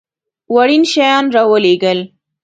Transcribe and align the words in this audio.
وړین 0.55 0.83
شیان 0.91 1.25
را 1.35 1.43
ولېږل. 1.51 1.99